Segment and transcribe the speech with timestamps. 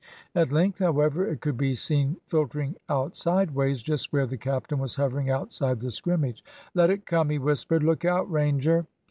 [0.33, 4.95] At length, however, it could be seen filtering out sideways, just where the captain was
[4.95, 6.43] hovering outside the scrimmage.
[6.73, 7.83] "Let it come!" he whispered.
[7.83, 8.87] "Look out, Ranger!"